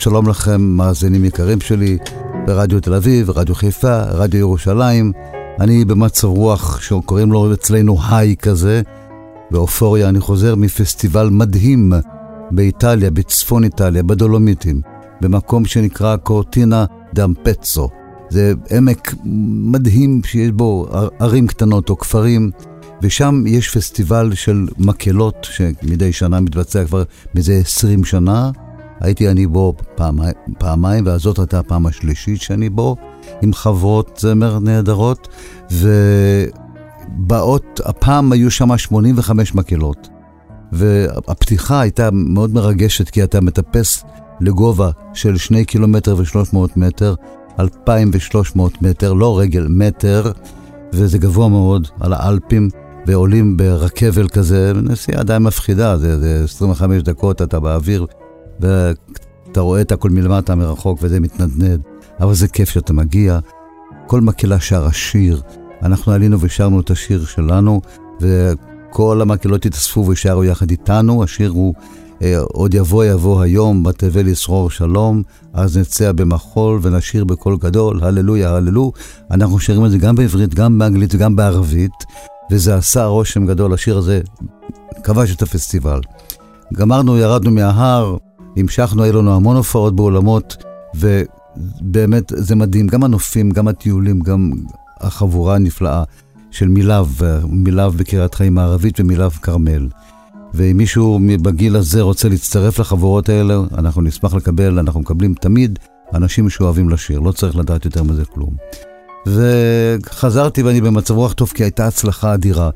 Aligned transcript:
שבת 0.00 0.04
שלום 0.04 0.28
לכם, 0.28 0.62
מאזינים 0.62 1.24
יקרים 1.24 1.60
שלי, 1.60 1.98
ברדיו 2.46 2.80
תל 2.80 2.94
אביב, 2.94 3.30
רדיו 3.30 3.54
חיפה, 3.54 4.02
רדיו 4.02 4.40
ירושלים. 4.40 5.12
אני 5.60 5.84
במצב 5.84 6.28
רוח 6.28 6.80
שקוראים 6.80 7.32
לו 7.32 7.52
אצלנו 7.52 7.98
היי 8.10 8.36
כזה, 8.36 8.82
באופוריה. 9.50 10.08
אני 10.08 10.20
חוזר 10.20 10.54
מפסטיבל 10.54 11.28
מדהים 11.30 11.92
באיטליה, 12.50 13.10
בצפון 13.10 13.64
איטליה, 13.64 14.02
בדולומיטים, 14.02 14.80
במקום 15.20 15.64
שנקרא 15.64 16.16
קורטינה 16.16 16.84
דאמפצו. 17.14 17.88
זה 18.30 18.52
עמק 18.70 19.14
מדהים 19.72 20.20
שיש 20.24 20.50
בו 20.50 20.88
ערים 21.18 21.46
קטנות 21.46 21.90
או 21.90 21.98
כפרים. 21.98 22.50
ושם 23.02 23.44
יש 23.46 23.70
פסטיבל 23.76 24.34
של 24.34 24.66
מקהלות, 24.78 25.46
שמדי 25.50 26.12
שנה 26.12 26.40
מתבצע 26.40 26.84
כבר 26.84 27.02
מזה 27.34 27.54
20 27.54 28.04
שנה. 28.04 28.50
הייתי 29.00 29.28
אני 29.28 29.46
בו 29.46 29.74
פעמיים, 29.94 30.34
פעמיים, 30.58 31.06
והזאת 31.06 31.38
הייתה 31.38 31.58
הפעם 31.58 31.86
השלישית 31.86 32.40
שאני 32.40 32.68
בו, 32.68 32.96
עם 33.42 33.52
חברות 33.52 34.18
זמר 34.20 34.58
נהדרות, 34.58 35.28
ובאות, 37.20 37.80
הפעם 37.84 38.32
היו 38.32 38.50
שם 38.50 38.78
85 38.78 39.54
מקהלות. 39.54 40.08
והפתיחה 40.72 41.80
הייתה 41.80 42.08
מאוד 42.12 42.54
מרגשת, 42.54 43.10
כי 43.10 43.24
אתה 43.24 43.40
מטפס 43.40 44.04
לגובה 44.40 44.90
של 45.14 45.36
2 45.36 45.64
קילומטר 45.64 46.16
ו-300 46.16 46.56
מטר, 46.76 47.14
2,300 47.58 48.82
מטר, 48.82 49.12
לא 49.12 49.38
רגל, 49.38 49.66
מטר, 49.70 50.32
וזה 50.92 51.18
גבוה 51.18 51.48
מאוד, 51.48 51.88
על 52.00 52.12
האלפים. 52.12 52.68
ועולים 53.06 53.56
ברכבל 53.56 54.28
כזה, 54.28 54.72
נסיעה 54.74 55.22
די 55.22 55.36
מפחידה, 55.40 55.96
זה, 55.98 56.20
זה 56.20 56.44
25 56.44 57.02
דקות 57.02 57.42
אתה 57.42 57.60
באוויר, 57.60 58.06
ואתה 58.60 59.60
רואה 59.60 59.80
את 59.80 59.92
הכל 59.92 60.10
מלמטה 60.10 60.54
מרחוק 60.54 60.98
וזה 61.02 61.20
מתנדנד, 61.20 61.80
אבל 62.20 62.34
זה 62.34 62.48
כיף 62.48 62.70
שאתה 62.70 62.92
מגיע. 62.92 63.38
כל 64.06 64.20
מקהלה 64.20 64.60
שרה 64.60 64.92
שיר, 64.92 65.42
אנחנו 65.82 66.12
עלינו 66.12 66.40
ושרנו 66.40 66.80
את 66.80 66.90
השיר 66.90 67.24
שלנו, 67.24 67.80
וכל 68.20 69.22
המקהלות 69.22 69.66
התאספו 69.66 70.00
ושרו 70.08 70.44
יחד 70.44 70.70
איתנו, 70.70 71.24
השיר 71.24 71.50
הוא 71.50 71.74
אה, 72.22 72.38
עוד 72.38 72.74
יבוא 72.74 73.04
יבוא 73.04 73.42
היום, 73.42 73.82
בתבל 73.82 74.28
ישרור 74.28 74.70
שלום, 74.70 75.22
אז 75.52 75.78
נצא 75.78 76.12
במחול 76.12 76.78
ונשיר 76.82 77.24
בקול 77.24 77.56
גדול, 77.60 78.04
הללויה, 78.04 78.50
הללו. 78.50 78.92
אנחנו 79.30 79.60
שרים 79.60 79.86
את 79.86 79.90
זה 79.90 79.98
גם 79.98 80.14
בעברית, 80.14 80.54
גם 80.54 80.78
באנגלית 80.78 81.14
וגם 81.14 81.36
בערבית. 81.36 81.92
וזה 82.50 82.74
עשה 82.74 83.04
רושם 83.04 83.46
גדול, 83.46 83.74
השיר 83.74 83.98
הזה 83.98 84.20
כבש 85.02 85.34
את 85.34 85.42
הפסטיבל. 85.42 86.00
גמרנו, 86.74 87.16
ירדנו 87.16 87.50
מההר, 87.50 88.16
המשכנו, 88.56 89.02
היו 89.02 89.12
לנו 89.12 89.34
המון 89.34 89.56
הופעות 89.56 89.96
באולמות, 89.96 90.56
ובאמת 90.94 92.32
זה 92.36 92.56
מדהים, 92.56 92.86
גם 92.86 93.04
הנופים, 93.04 93.50
גם 93.50 93.68
הטיולים, 93.68 94.20
גם 94.20 94.50
החבורה 95.00 95.54
הנפלאה 95.54 96.04
של 96.50 96.68
מילב, 96.68 97.20
מילב 97.48 97.96
בקריית 97.96 98.34
חיים 98.34 98.58
הערבית 98.58 99.00
ומילב 99.00 99.30
כרמל. 99.30 99.88
ואם 100.54 100.76
מישהו 100.76 101.20
בגיל 101.42 101.76
הזה 101.76 102.00
רוצה 102.00 102.28
להצטרף 102.28 102.78
לחבורות 102.78 103.28
האלה, 103.28 103.60
אנחנו 103.78 104.02
נשמח 104.02 104.34
לקבל, 104.34 104.78
אנחנו 104.78 105.00
מקבלים 105.00 105.34
תמיד 105.34 105.78
אנשים 106.14 106.50
שאוהבים 106.50 106.88
לשיר, 106.90 107.20
לא 107.20 107.32
צריך 107.32 107.56
לדעת 107.56 107.84
יותר 107.84 108.02
מזה 108.02 108.24
כלום. 108.24 108.50
וחזרתי 109.26 110.62
ואני 110.62 110.80
במצב 110.80 111.14
רוח 111.14 111.32
טוב 111.32 111.52
כי 111.54 111.62
הייתה 111.62 111.86
הצלחה 111.86 112.34
אדירה. 112.34 112.70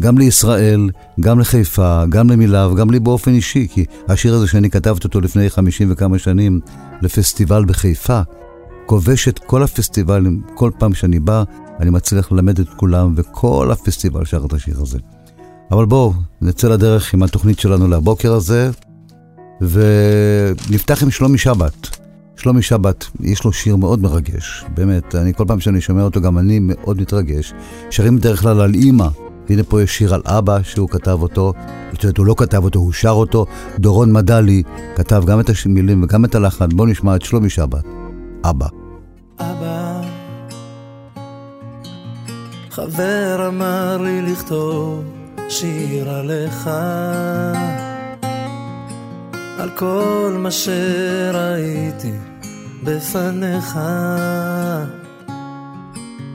גם 0.00 0.18
לישראל, 0.18 0.90
גם 1.20 1.40
לחיפה, 1.40 2.04
גם 2.08 2.30
למילאב, 2.30 2.76
גם 2.76 2.90
לי 2.90 3.00
באופן 3.00 3.30
אישי, 3.30 3.68
כי 3.70 3.84
השיר 4.08 4.34
הזה 4.34 4.46
שאני 4.46 4.70
כתבתי 4.70 5.06
אותו 5.06 5.20
לפני 5.20 5.50
חמישים 5.50 5.88
וכמה 5.92 6.18
שנים 6.18 6.60
לפסטיבל 7.02 7.64
בחיפה, 7.64 8.20
כובש 8.86 9.28
את 9.28 9.38
כל 9.38 9.62
הפסטיבלים, 9.62 10.42
כל 10.54 10.70
פעם 10.78 10.94
שאני 10.94 11.20
בא, 11.20 11.44
אני 11.80 11.90
מצליח 11.90 12.32
ללמד 12.32 12.60
את 12.60 12.68
כולם, 12.76 13.12
וכל 13.16 13.70
הפסטיבל 13.72 14.24
שר 14.24 14.44
את 14.46 14.52
השיר 14.52 14.80
הזה. 14.80 14.98
אבל 15.70 15.86
בואו, 15.86 16.12
נצא 16.40 16.68
לדרך 16.68 17.14
עם 17.14 17.22
התוכנית 17.22 17.58
שלנו 17.58 17.88
לבוקר 17.88 18.32
הזה, 18.32 18.70
ונפתח 19.60 21.02
עם 21.02 21.10
שלומי 21.10 21.38
שבת. 21.38 21.96
שלומי 22.36 22.62
שבת, 22.62 23.04
יש 23.20 23.44
לו 23.44 23.52
שיר 23.52 23.76
מאוד 23.76 24.02
מרגש, 24.02 24.64
באמת, 24.74 25.14
אני 25.14 25.34
כל 25.34 25.44
פעם 25.46 25.60
שאני 25.60 25.80
שומע 25.80 26.02
אותו, 26.02 26.20
גם 26.20 26.38
אני 26.38 26.58
מאוד 26.58 27.00
מתרגש. 27.00 27.54
שרים 27.90 28.16
בדרך 28.16 28.40
כלל 28.40 28.60
על 28.60 28.74
אימא, 28.74 29.08
והנה 29.50 29.62
פה 29.62 29.82
יש 29.82 29.98
שיר 29.98 30.14
על 30.14 30.22
אבא 30.24 30.62
שהוא 30.62 30.88
כתב 30.88 31.18
אותו, 31.22 31.52
זאת 31.92 32.04
אומרת, 32.04 32.18
הוא 32.18 32.26
לא 32.26 32.34
כתב 32.38 32.64
אותו, 32.64 32.78
הוא 32.78 32.92
שר 32.92 33.10
אותו. 33.10 33.46
דורון 33.78 34.12
מדלי 34.12 34.62
כתב 34.96 35.22
גם 35.26 35.40
את 35.40 35.50
המילים 35.66 36.02
וגם 36.02 36.24
את 36.24 36.34
הלחן. 36.34 36.68
בואו 36.68 36.88
נשמע 36.88 37.16
את 37.16 37.22
שלומי 37.22 37.50
שבת, 37.50 37.84
אבא. 38.44 38.66
אבא, 39.40 40.00
חבר 42.70 43.48
אמר 43.48 43.98
לי 43.98 44.22
לכתוב 44.22 45.04
שיר 45.48 46.10
עליך. 46.10 46.70
על 49.58 49.70
כל 49.76 50.36
מה 50.38 50.50
שראיתי 50.50 52.12
בפניך, 52.84 53.78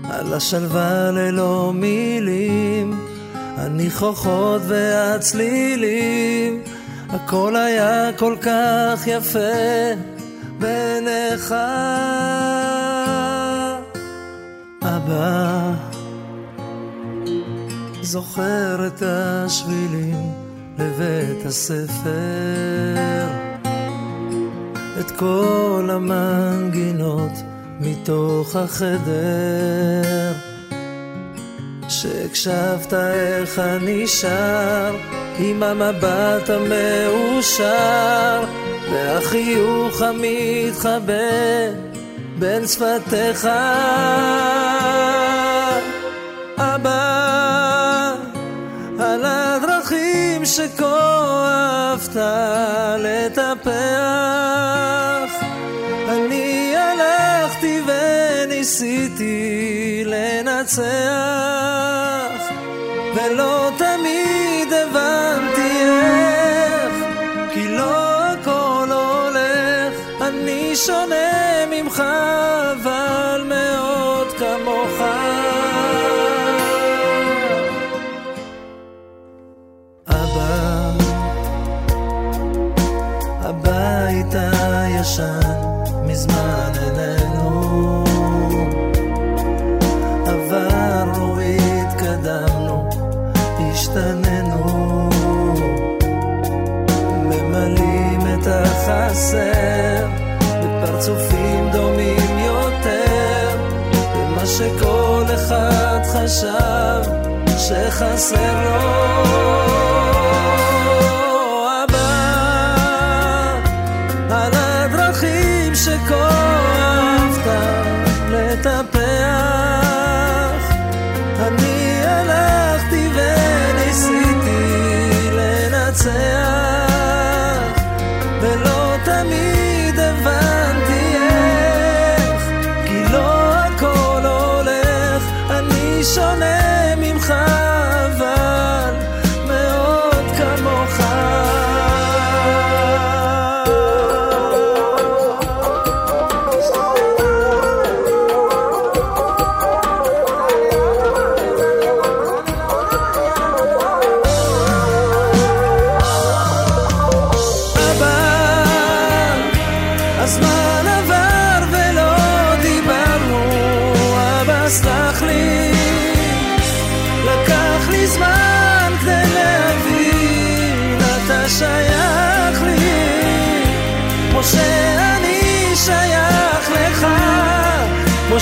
על 0.10 0.34
השלווה 0.34 1.12
ללא 1.12 1.72
מילים, 1.76 3.00
הניחוחות 3.34 4.62
והצלילים, 4.68 6.62
הכל 7.10 7.56
היה 7.56 8.10
כל 8.18 8.36
כך 8.42 9.08
יפה 9.08 9.40
בעיניך. 10.60 11.56
אבא, 14.82 15.72
זוכר 18.02 18.88
את 18.88 19.02
השבילים 19.06 20.32
לבית 20.80 21.46
הספר. 21.46 22.96
את 25.00 25.12
כל 25.12 25.90
המנגינות 25.92 27.32
מתוך 27.80 28.56
החדר. 28.56 30.34
שהקשבת 31.90 32.94
איך 32.94 33.60
אני 33.60 34.08
שר 34.08 34.96
עם 35.40 35.64
המבט 35.64 36.50
המאושר 36.50 38.44
והחיוך 38.92 40.02
המתחבא 40.02 41.14
בין 42.40 42.68
שפתיך. 42.68 43.48
אבא 46.58 48.14
על 49.00 49.22
הדרכים 49.26 50.46
שכה 50.46 50.86
אהבת 51.46 52.16
לטפח 53.00 54.45
וניסיתי 58.66 60.04
לנצח 60.06 60.86
ולא 63.16 63.72
תמיד 63.78 64.74
הבנתי 64.74 65.82
איך 65.82 66.94
כי 67.54 67.68
לא 67.68 68.24
הכל 68.24 68.88
הולך 68.92 69.94
אני 70.22 70.76
שונה 70.76 71.25
בפרצופים 100.96 101.70
דומים 101.72 102.40
יותר 102.46 103.58
במה 104.16 104.46
שכל 104.46 105.24
אחד 105.36 106.00
חשב 106.14 107.12
שחסר 107.58 108.64
לו 108.66 109.85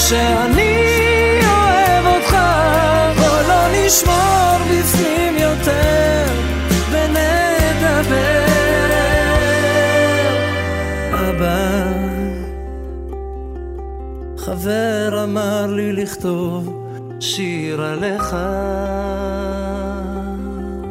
שאני 0.09 0.77
אוהב 1.45 2.05
אותך, 2.05 2.38
בוא 3.17 3.41
לא 3.47 3.85
נשמור 3.85 4.57
בפנים 4.71 5.33
יותר 5.38 6.25
ונדבר. 6.91 8.45
אבא, 11.13 11.94
חבר 14.38 15.23
אמר 15.23 15.67
לי 15.67 15.94
לכתוב 15.94 16.83
שיר 17.19 17.81
עליך. 17.81 18.35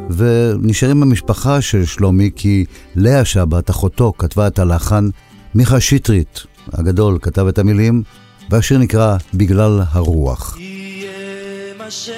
ונשארים 0.09 0.99
במשפחה 0.99 1.61
של 1.61 1.85
שלומי 1.85 2.29
כי 2.35 2.65
לאה 2.95 3.25
שבת, 3.25 3.69
אחותו, 3.69 4.13
כתבה 4.17 4.47
את 4.47 4.59
הלחן, 4.59 5.09
מיכה 5.55 5.79
שטרית 5.79 6.39
הגדול 6.73 7.17
כתב 7.21 7.47
את 7.47 7.59
המילים, 7.59 8.03
והשיר 8.53 8.77
נקרא 8.77 9.17
"בגלל 9.33 9.81
הרוח". 9.91 10.57
יהיה 10.59 11.73
מה 11.77 11.91
ש... 11.91 12.09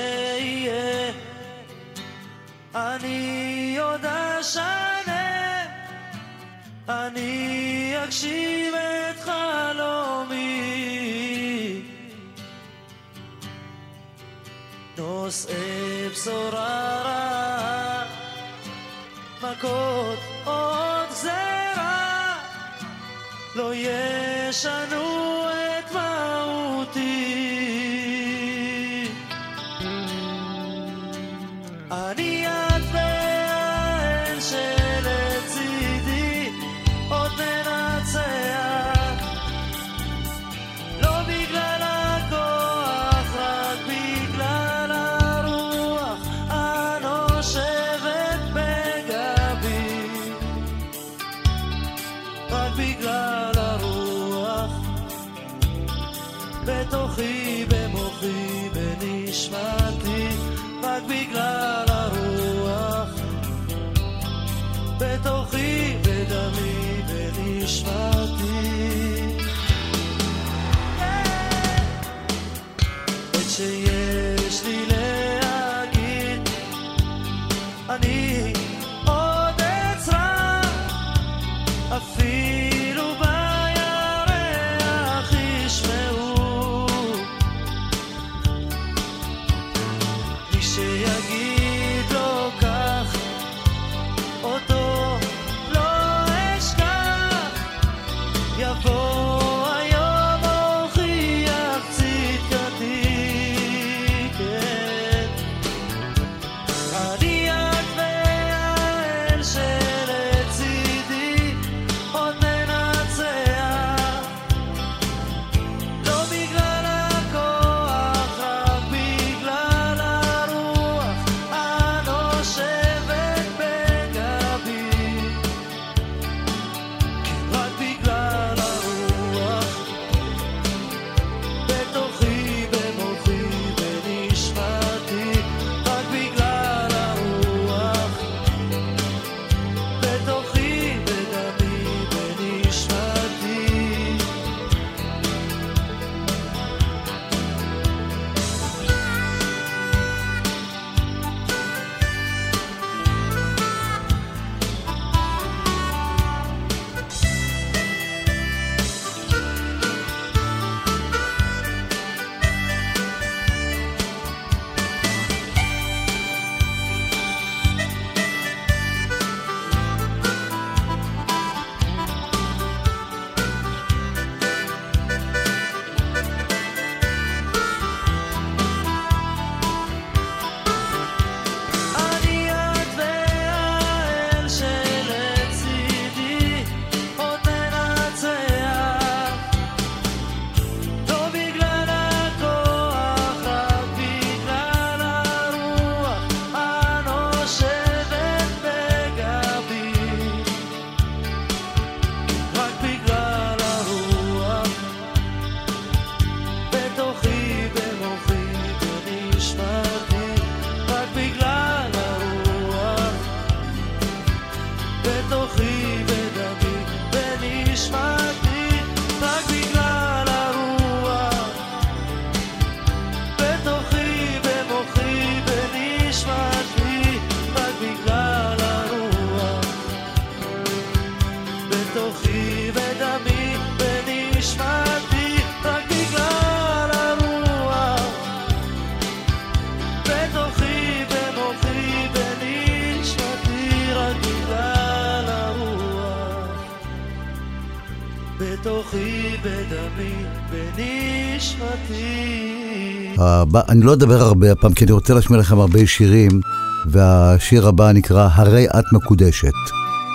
הבא, 253.18 253.62
אני 253.69 253.81
לא 253.81 253.94
אדבר 253.94 254.22
הרבה 254.22 254.52
הפעם, 254.52 254.74
כי 254.74 254.86
אני 254.86 254.92
רוצה 254.92 255.14
להשמיע 255.14 255.40
לכם 255.40 255.60
הרבה 255.60 255.88
שירים, 255.88 256.42
והשיר 256.86 257.68
הבא 257.68 257.92
נקרא 257.92 258.30
"הרי 258.31 258.68
את 258.68 258.86
מקודשת". 258.94 259.54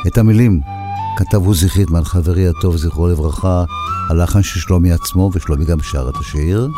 את 0.06 0.18
המילים 0.18 0.60
כתב 1.16 1.46
עוזי 1.46 1.68
חיטמן, 1.68 2.04
חברי 2.04 2.48
הטוב, 2.48 2.76
זכרו 2.76 3.08
לברכה, 3.08 3.64
הלחן 4.10 4.42
של 4.42 4.60
שלומי 4.60 4.92
עצמו, 4.92 5.30
ושלומי 5.34 5.64
גם 5.64 5.78
שר 5.82 6.08
את 6.08 6.16
השיר. 6.16 6.68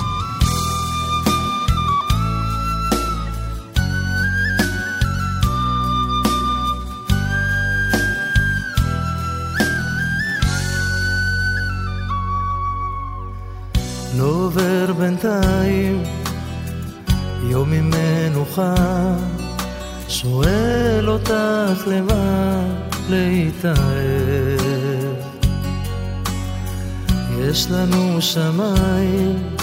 לנו 27.72 28.22
שמיים, 28.22 29.56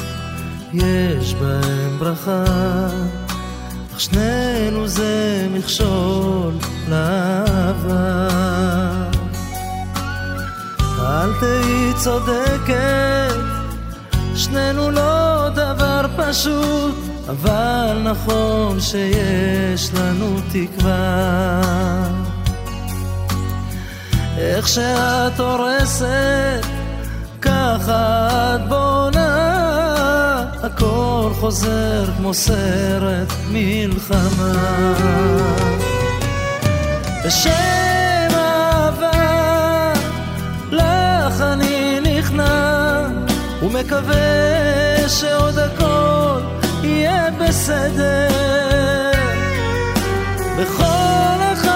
יש 0.74 1.34
בהם 1.34 2.00
ברכה 2.00 2.44
אך 3.94 4.00
שנינו 4.00 4.88
זה 4.88 5.48
מכשול 5.54 6.54
לאהבה 6.90 8.28
אל 11.00 11.34
תהי 11.40 11.94
צודקת 12.04 13.50
שנינו 14.36 14.92
לא 14.92 15.50
דבר 15.50 16.06
פשוט, 16.18 16.96
אבל 17.30 18.02
נכון 18.04 18.80
שיש 18.80 19.90
לנו 19.94 20.36
תקווה. 20.52 21.62
איך 24.38 24.68
שאת 24.68 25.40
הורסת, 25.40 26.66
את 27.90 28.68
בונה, 28.70 30.46
הכל 30.64 31.30
חוזר 31.40 32.06
כמו 32.18 32.34
סרט 32.34 33.34
מלחמה. 33.52 34.94
בשם 37.26 38.30
אהבה, 38.36 39.94
לך 40.72 41.42
אני 41.42 42.00
נכנע. 42.00 42.90
ומקווה 43.64 45.10
שעוד 45.10 45.58
הכל 45.58 46.40
יהיה 46.84 47.30
בסדר 47.32 48.30
בכל 50.58 51.40
החלומות 51.42 51.69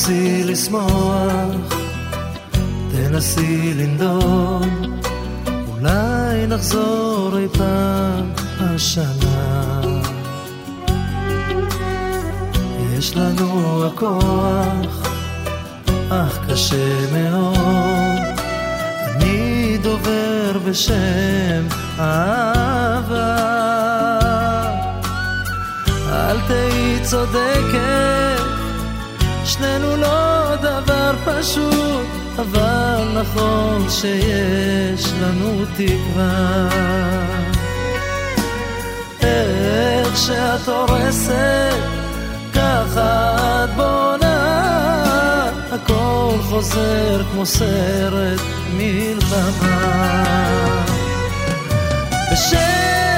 תנסי 0.00 0.44
לשמוח 0.44 1.74
תנסי 2.92 3.74
לנדוד, 3.74 4.98
אולי 5.68 6.46
נחזור 6.48 7.38
אי 7.38 7.48
פעם 7.48 8.32
השנה. 8.60 9.80
יש 12.92 13.16
לנו 13.16 13.86
הכוח, 13.86 15.08
אך 16.10 16.38
קשה 16.50 17.12
מאוד. 17.12 18.38
אני 19.16 19.78
דובר 19.82 20.58
בשם 20.66 21.66
אהבה. 21.98 23.36
אל 26.12 26.36
תהי 26.46 26.98
צודקת, 27.02 28.29
שנינו 29.60 29.96
לא 29.96 30.56
דבר 30.56 31.12
פשוט. 31.24 32.20
אבל 32.40 33.20
נכון 33.20 33.86
שיש 33.90 35.12
לנו 35.22 35.64
תקווה. 35.76 36.68
איך 39.22 40.16
שאת 40.16 40.68
הורסת, 40.68 41.78
ככה 42.54 43.64
את 43.64 43.70
בונה, 43.76 45.50
הכל 45.72 46.36
חוזר 46.48 47.22
כמו 47.32 47.46
סרט 47.46 48.40
מלחמה. 48.76 50.24
בשם 52.32 53.09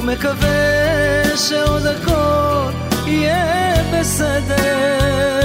ומקווה 0.00 1.36
שעוד 1.36 1.86
הכל 1.86 2.70
יהיה 3.06 3.74
בסדר 3.92 5.39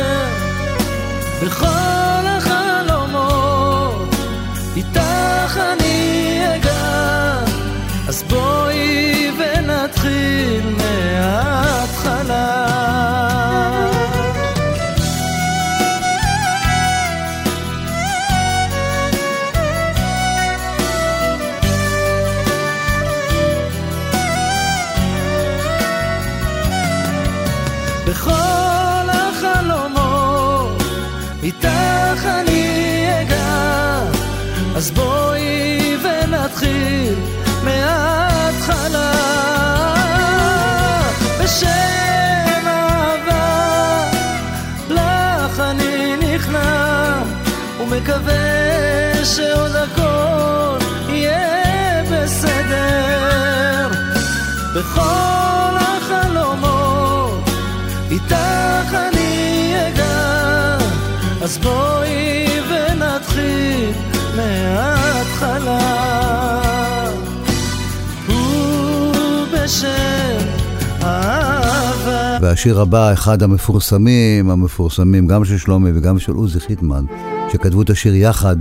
והשיר 72.46 72.82
הבא, 72.82 73.14
אחד 73.14 73.44
המפורסמים, 73.44 74.50
המפורסמים 74.50 75.28
גם 75.28 75.46
של 75.46 75.58
שלומי 75.58 75.90
וגם 75.96 76.20
של 76.20 76.32
עוזי 76.32 76.60
חיטמן, 76.60 77.06
שכתבו 77.52 77.82
את 77.82 77.90
השיר 77.90 78.16
יחד, 78.16 78.56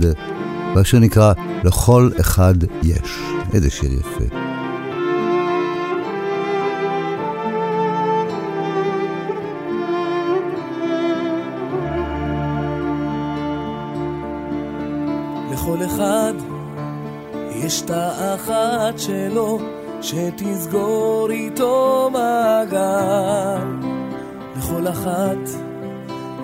והשיר 0.75 0.99
נקרא 0.99 1.33
"לכל 1.63 2.09
אחד 2.19 2.53
יש". 2.83 3.19
איזה 3.53 3.69
שיר 3.69 3.89
יפה. 3.93 4.35
לכל 15.53 15.77
אחד 15.85 16.33
יש 17.51 17.81
תא 17.81 18.35
אחת 18.35 18.99
שלו, 18.99 19.59
שתסגור 20.01 21.27
איתו 21.31 22.09
מעגל. 22.13 23.54
לכל 24.79 24.87
אחת 24.87 25.49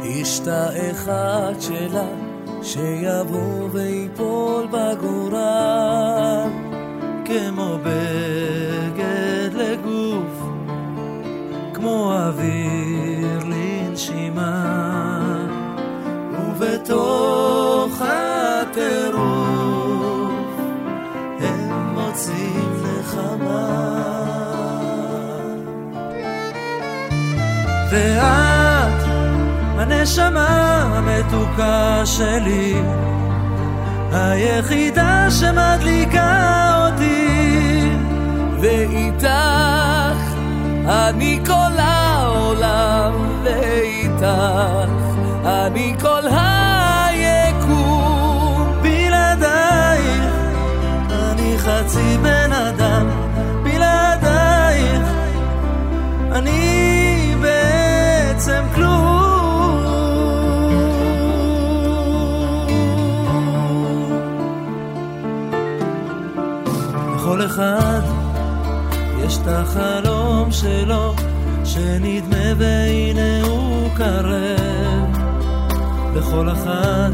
יש 0.04 0.40
תא 0.40 0.70
אחד 0.92 1.54
שלה, 1.60 2.08
שיבוא 2.62 3.70
ויפול 3.72 4.68
בגורל. 4.68 6.50
כמו 7.26 7.78
בגד 7.84 9.54
לגוף, 9.54 10.42
אוויר 11.84 13.40
לנשימה, 13.46 14.66
ובתוך 16.34 17.61
ואת, 27.92 29.04
הנשמה 29.78 30.82
המתוקה 30.96 32.02
שלי, 32.06 32.74
היחידה 34.12 35.28
שמדליקה 35.32 36.88
אותי, 36.88 37.90
ואיתך 38.60 40.22
אני 40.88 41.40
כל 41.46 41.78
העולם, 41.78 43.14
ואיתך 43.44 44.26
אני 45.46 45.96
כל 46.02 46.28
היקום. 46.28 46.51
אחד 67.52 68.02
יש 69.26 69.38
את 69.38 69.48
החלום 69.48 70.52
שלו, 70.52 71.14
שנדמה 71.64 72.54
והנה 72.58 73.42
הוא 73.44 73.90
קרב. 73.96 75.18
לכל 76.16 76.50
אחת 76.50 77.14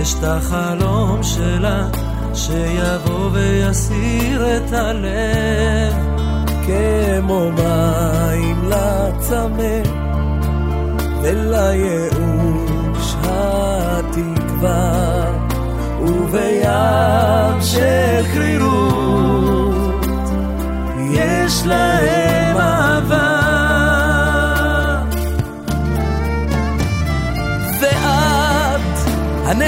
יש 0.00 0.14
את 0.14 0.24
החלום 0.24 1.22
שלה, 1.22 1.88
שיבוא 2.34 3.30
ויסיר 3.32 4.56
את 4.56 4.72
הלב. 4.72 5.92
כמו 6.66 7.50
מים 7.50 8.64
לצמא 8.68 9.82
ולייאוש 11.22 13.14
התקווה 13.24 14.92
ובים 16.00 17.60
של 17.60 18.24
קרירות 18.34 19.11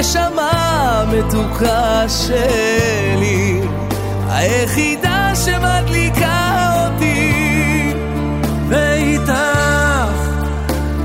הנשמה 0.05 0.51
המתוקה 1.01 2.05
שלי. 2.09 3.61
היחידה 4.29 5.33
שמדליקה 5.35 6.75
אותי. 6.85 7.93
ואיתך 8.69 9.33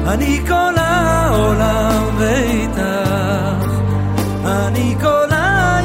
אני 0.07 0.39
כל 0.47 0.73
העולם 0.77 2.03
ואיתך 2.17 3.65
אני 4.45 4.95
כל 5.01 5.27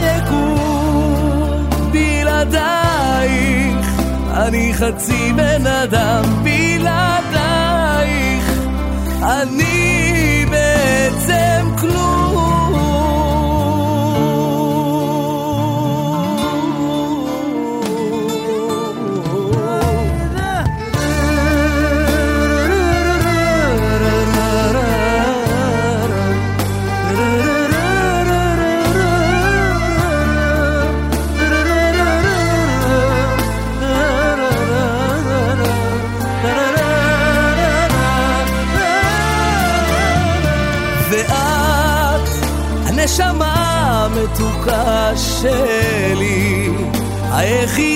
היקום. 0.03 1.69
בלעדייך 1.93 3.87
אני 4.33 4.75
חצי 4.75 5.33
בן 5.37 5.67
אדם 5.67 6.25
בלעדייך 6.43 8.51
אני 9.23 10.47
בעצם 10.51 11.67
כלום 11.79 12.64
שלי. 45.45 46.71
היחידה 47.33 47.94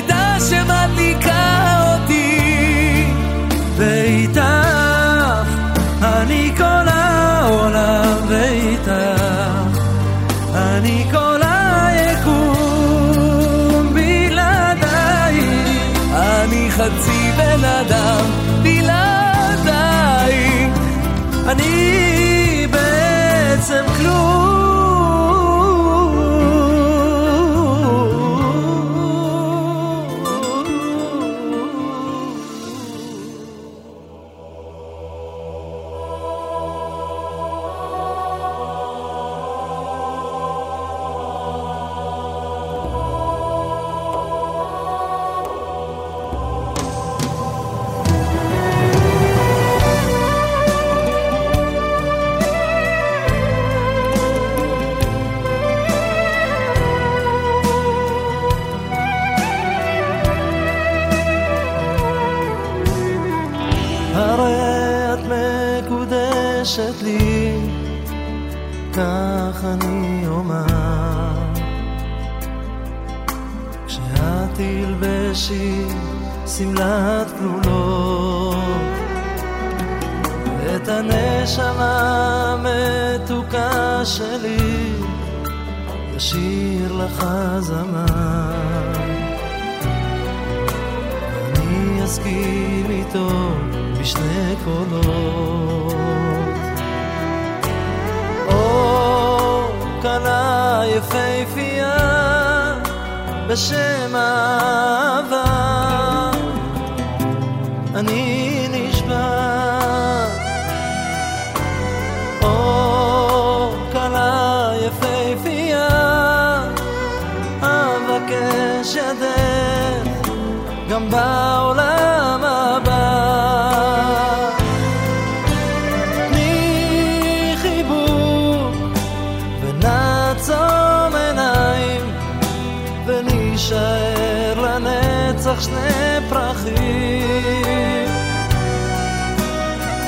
לך 135.58 135.64
שני 135.64 136.28
פרחים. 136.28 138.08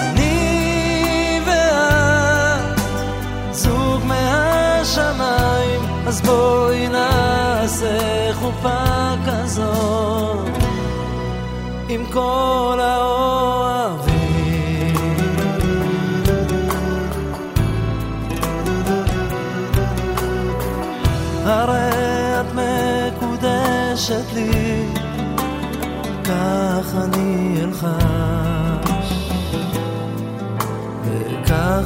אני 0.00 1.40
ואת 1.46 2.78
זוג 3.52 4.04
מהשמיים, 4.04 5.80
אז 6.06 6.20
בואי 6.20 6.88
נעשה 6.88 8.30
חופה 8.34 9.14
כזאת 9.26 10.48
עם 11.88 12.04
כל 12.12 12.78
ה... 12.82 12.99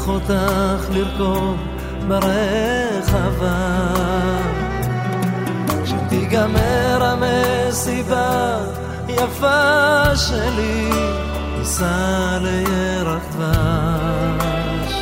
ואקח 0.04 0.08
אותך 0.08 0.90
לרקוד 0.90 1.56
ברחבה. 2.08 3.54
כשתיגמר 5.84 6.98
המסיבה 7.02 8.58
יפה 9.08 10.16
שלי, 10.16 10.90
ניסע 11.58 12.38
לירח 12.40 13.22
דבש, 13.36 14.92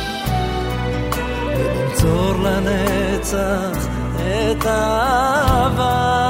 וננצור 1.55 2.35
לנצח 2.43 3.87
את 4.21 4.65
האהבה. 4.65 6.22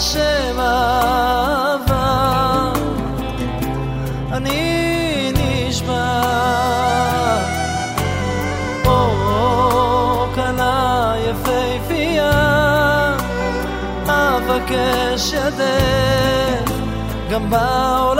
בשם 0.00 0.60
אהבה, 0.60 1.92
אני 4.32 5.32
נשבע. 5.36 6.22
או 8.86 10.26
כלה 10.34 11.14
יפהפייה, 11.28 12.30
אבקש 14.06 15.32
ידך 15.32 16.72
גם 17.30 17.50
בעולם 17.50 18.19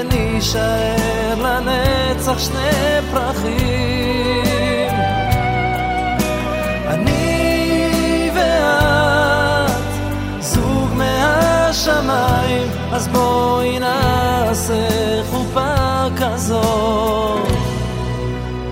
ונישאר 0.00 1.34
לנצח 1.42 2.38
שני 2.38 3.00
פרחים. 3.12 4.94
אני 6.86 8.30
ואת 8.34 9.70
זוג 10.40 10.88
מהשמיים, 10.94 12.68
אז 12.92 13.08
בואי 13.08 13.78
נעשה 13.78 14.88
חופה 15.30 16.06
כזאת 16.16 17.48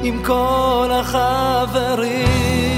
עם 0.03 0.23
כל 0.25 0.91
החברים. 0.93 2.78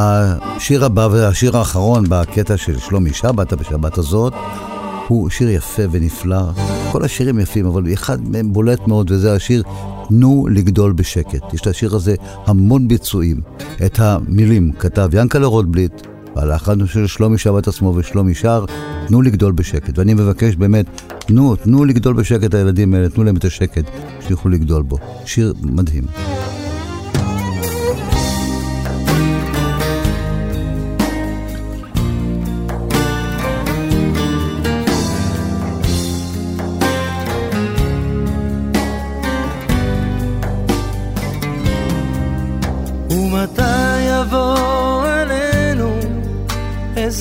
השיר 0.00 0.84
הבא 0.84 1.08
והשיר 1.12 1.56
האחרון 1.56 2.04
בקטע 2.08 2.56
של 2.56 2.78
שלומי 2.78 3.12
שבת, 3.12 3.52
בשבת 3.52 3.98
הזאת, 3.98 4.32
הוא 5.08 5.30
שיר 5.30 5.48
יפה 5.48 5.82
ונפלא. 5.90 6.42
כל 6.92 7.04
השירים 7.04 7.38
יפים, 7.38 7.66
אבל 7.66 7.92
אחד 7.92 8.28
מהם 8.28 8.52
בולט 8.52 8.86
מאוד, 8.86 9.10
וזה 9.10 9.34
השיר 9.34 9.62
"תנו 10.08 10.46
לגדול 10.50 10.92
בשקט". 10.92 11.54
יש 11.54 11.66
לשיר 11.66 11.96
הזה 11.96 12.14
המון 12.46 12.88
ביצועים. 12.88 13.40
את 13.86 13.98
המילים 13.98 14.72
כתב 14.72 15.08
ינקלה 15.12 15.46
רוטבליט, 15.46 16.06
והלחן 16.36 16.86
של 16.86 17.06
שלומי 17.06 17.38
שבת 17.38 17.68
עצמו 17.68 17.94
ושלומי 17.96 18.34
שר, 18.34 18.64
תנו 19.06 19.22
לגדול 19.22 19.52
בשקט. 19.52 19.98
ואני 19.98 20.14
מבקש 20.14 20.56
באמת, 20.56 20.86
תנו, 21.18 21.56
תנו 21.56 21.84
לגדול 21.84 22.14
בשקט 22.14 22.54
הילדים 22.54 22.94
האלה, 22.94 23.08
תנו 23.08 23.24
להם 23.24 23.36
את 23.36 23.44
השקט 23.44 23.84
שיוכלו 24.28 24.50
לגדול 24.50 24.82
בו. 24.82 24.98
שיר 25.24 25.54
מדהים. 25.62 26.04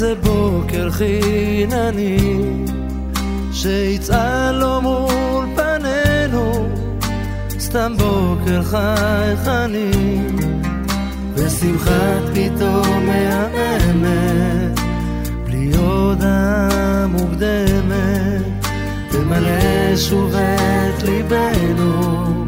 איזה 0.02 0.16
בוקר 0.16 0.92
חינני 0.92 2.18
שיצעל 3.54 4.56
לו 4.56 4.82
מול 4.82 5.46
פנינו 5.56 6.70
סתם 7.60 7.94
בוקר 7.98 8.64
חייכני 8.64 9.92
ושמחת 11.36 12.24
פתאום 12.34 13.06
מהממת 13.06 14.80
בלי 15.46 15.72
הודעה 15.78 17.08
מוקדמת 17.08 18.66
תמלא 19.12 19.96
שוב 19.96 20.34
את 20.36 21.04
ליבנו 21.04 22.46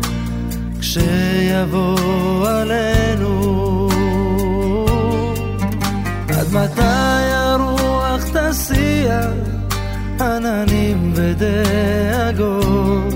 כשיבוא 0.79 2.47
עלינו 2.47 3.30
מתי 6.53 6.81
הרוח 7.33 8.23
תסיע 8.23 9.21
עננים 10.19 11.13
ודאגות? 11.15 13.13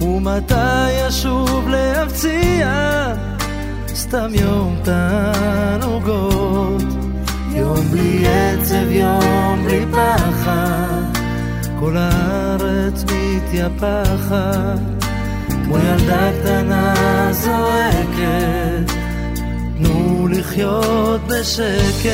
ומתי 0.00 0.90
ישוב 0.90 1.68
להפציע 1.68 3.06
סתם 3.88 4.28
יום 4.34 4.76
תענוגות? 4.82 6.82
יום 7.52 7.80
בלי 7.90 8.24
עצב, 8.28 8.90
יום 8.90 9.64
בלי 9.64 9.86
פחד 9.92 11.02
כל 11.80 11.96
הארץ 11.96 13.04
מתייפחת 13.04 14.78
כמו 15.64 15.78
ילדה 15.78 16.30
קטנה 16.40 16.94
זועקת, 17.32 18.95
לחיות 20.28 21.20
בשקט. 21.26 22.06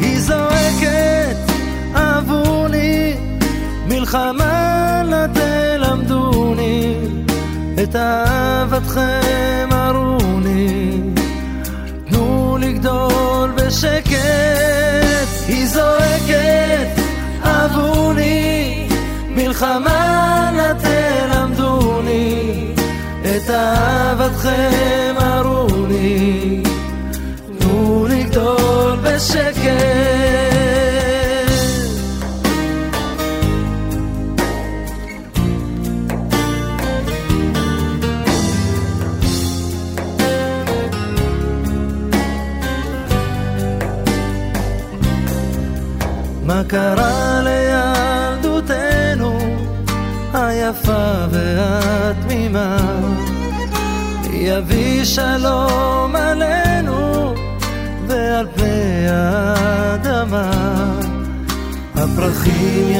היא 0.00 0.20
זועקת, 0.20 1.36
אהבוני, 1.96 3.14
מלחמה 3.86 5.02
לא 5.06 5.26
תלמדוני, 5.26 6.96
את 7.82 7.96
אהבתכם 7.96 9.68
הרוני, 9.70 11.00
תנו 12.06 12.58
לגדול 12.60 13.50
בשקט. 13.56 14.12
היא 15.48 15.66
זועקת, 15.66 17.02
אהבוני, 17.44 18.88
מלחמה 19.28 20.50
לא 20.56 20.80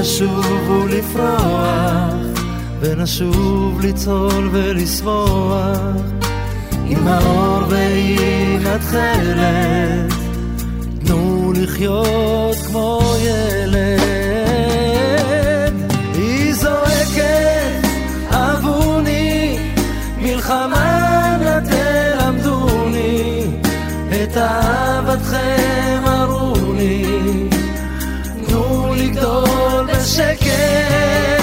הפרחים 0.03 0.29
ישובו 0.29 0.87
לפרוח 0.87 2.15
ונשוב 2.81 3.81
לצהול 3.81 4.49
ולשמוח 4.53 5.97
עם 6.87 7.09
האור 7.09 7.62
ועם 7.69 8.67
התכלת 8.67 10.12
תנו 11.05 11.53
לחיות 11.57 12.57
כמו 12.67 13.15
ילד. 13.21 14.01
היא 16.15 16.55
זועקת 16.55 17.87
אבוני 18.31 19.59
מלחמה 20.19 21.38
לתלמדוני 21.41 22.95
את 24.25 24.37
אהבתכם 24.37 26.03
ארוני 26.07 27.52
תנו 29.22 29.40
לגדול 29.40 29.87
בשקט 29.87 31.41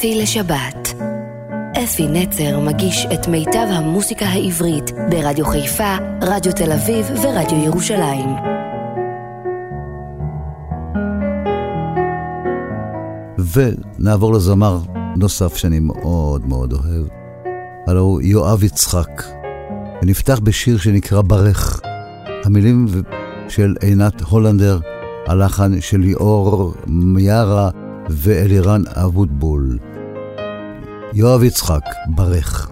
אפי 0.00 0.22
לשבת. 0.22 0.94
אפי 1.84 2.06
נצר 2.08 2.60
מגיש 2.60 3.06
את 3.14 3.28
מיטב 3.28 3.66
המוסיקה 3.70 4.26
העברית 4.26 4.90
ברדיו 5.10 5.44
חיפה, 5.44 5.96
רדיו 6.22 6.52
תל 6.52 6.72
אביב 6.72 7.06
ורדיו 7.22 7.64
ירושלים. 7.64 8.28
ונעבור 13.54 14.32
לזמר 14.32 14.78
נוסף 15.16 15.56
שאני 15.56 15.78
מאוד 15.78 16.46
מאוד 16.46 16.72
אוהב, 16.72 17.06
הלו 17.86 18.00
הוא 18.00 18.20
יואב 18.22 18.64
יצחק. 18.64 19.22
ונפתח 20.02 20.38
בשיר 20.42 20.78
שנקרא 20.78 21.22
ברך. 21.22 21.80
המילים 22.44 22.86
של 23.48 23.74
עינת 23.80 24.20
הולנדר, 24.20 24.78
הלחן 25.26 25.80
של 25.80 25.98
ליאור 26.00 26.74
מיארה 26.86 27.70
ואלירן 28.10 28.82
אבוטבול. 28.86 29.78
יואב 31.12 31.42
יצחק, 31.42 31.84
ברך. 32.06 32.70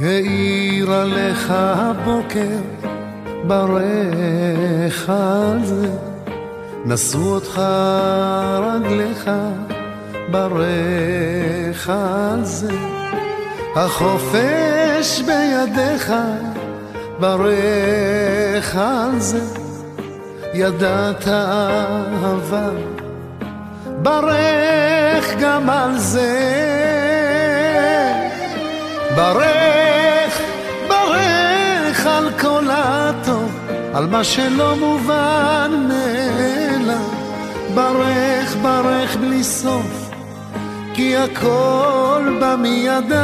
האירה 0.00 1.04
לך 1.04 1.50
הבוקר 1.50 2.58
ברך 3.46 5.08
על 5.10 5.64
זה, 5.64 5.90
נשאו 6.84 7.20
אותך 7.20 7.60
רגליך 8.84 9.30
ברך 10.30 11.90
על 11.90 12.44
זה, 12.44 12.72
החופש 13.76 15.22
בידיך 15.26 16.12
ברך 17.20 18.76
על 18.76 19.20
זה, 19.20 19.40
ידעת 20.54 21.28
אהבה 21.28 22.68
ברך 24.02 25.34
גם 25.40 25.70
על 25.70 25.98
זה. 25.98 26.58
ברך, 29.16 30.40
ברך 30.88 32.06
על 32.06 32.30
כל 32.40 32.64
הטוב, 32.70 33.58
על 33.94 34.06
מה 34.06 34.24
שלא 34.24 34.76
מובן 34.76 35.86
מאליו. 35.88 36.67
ברך, 37.78 38.56
ברך 38.62 39.16
בלי 39.16 39.44
סוף, 39.44 40.10
כי 40.94 41.16
הכל 41.16 42.36
בא 42.40 42.56
מידיו. 42.58 43.18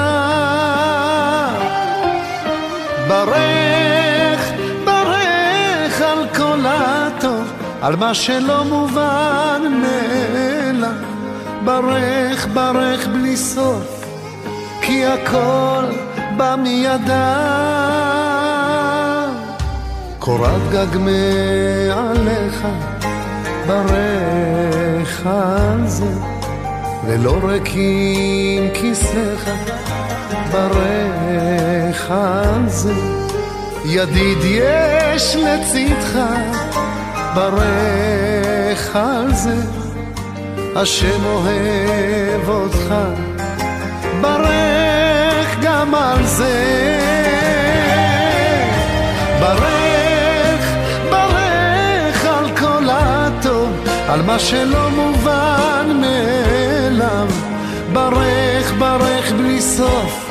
ברך, 3.09 4.40
ברך 4.85 6.01
על 6.01 6.29
כל 6.37 6.61
הטוב, 6.67 7.53
על 7.83 7.97
מה 7.97 8.14
שלא 8.14 8.64
מובן 8.64 9.62
מאליו. 9.83 10.90
ברך, 11.64 12.47
ברך 12.47 13.07
בלי 13.07 13.37
סוף. 13.37 14.05
כי 14.81 15.07
הכל 15.07 15.85
בא 16.37 16.57
מידיו. 16.59 17.05
קורת 20.19 20.71
גג 20.73 20.97
מעליך, 20.99 22.67
ברך 23.66 25.27
על 25.27 25.87
זה, 25.87 26.12
ולא 27.07 27.38
ריקים 27.42 28.70
כיסאיך, 28.74 29.50
ברך 30.53 32.11
על 32.11 32.68
זה. 32.68 32.92
ידיד 33.85 34.38
יש 34.44 35.37
לצדך, 35.37 36.18
ברך 37.35 38.96
על 38.96 39.35
זה, 39.35 39.57
השם 40.77 41.24
אוהב 41.24 42.48
אותך. 42.48 42.94
ברך 44.20 45.57
גם 45.62 45.94
על 45.94 46.27
זה. 46.27 46.55
ברך, 49.40 49.93
על 54.14 54.22
מה 54.22 54.38
שלא 54.38 54.90
מובן 54.90 56.00
מאליו. 56.00 57.29
ברך, 57.92 58.72
ברך 58.79 59.33
בלי 59.33 59.61
סוף, 59.61 60.31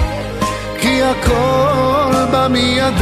כי 0.80 1.04
הכל 1.04 2.14
בא 2.32 2.48
מידיו. 2.48 2.94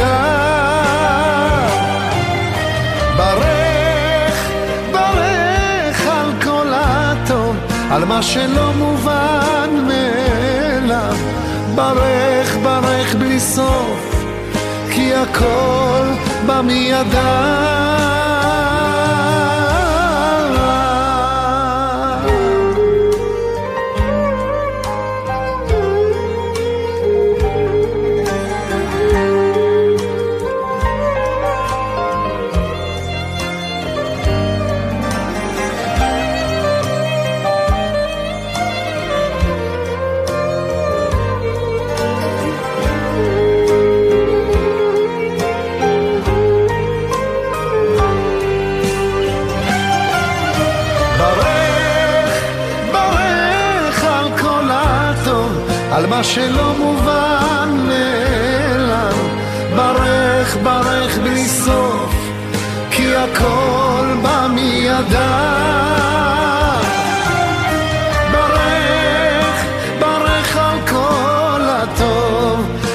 ברך, 3.16 4.50
ברך 4.92 6.06
על 6.06 6.32
כל 6.44 6.66
הטוב, 6.74 7.56
על 7.90 8.04
מה 8.04 8.22
שלא 8.22 8.72
מובן 8.72 9.70
מאליו. 9.88 11.16
ברך, 11.74 12.56
ברך 12.62 13.14
בלי 13.14 13.40
סוף, 13.40 14.24
כי 14.90 15.14
הכל 15.14 16.06
בא 16.46 16.60
מידיו. 16.60 18.31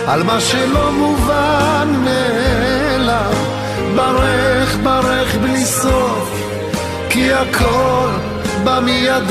על 0.07 0.23
מה 0.23 0.41
שלא 0.41 0.91
מובן 0.91 1.87
מאליו. 2.03 3.31
ברך, 3.95 4.77
ברך 4.83 5.35
בלי 5.35 5.65
סוף, 5.65 6.31
כי 7.09 7.33
הכל 7.33 8.09
בא 8.63 8.79
מידיו. 8.79 9.27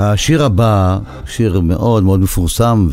השיר 0.00 0.44
הבא, 0.44 0.98
שיר 1.26 1.60
מאוד 1.60 2.02
מאוד 2.02 2.20
מפורסם, 2.20 2.88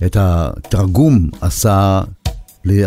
ואת 0.00 0.16
התרגום 0.20 1.28
עשה, 1.40 2.00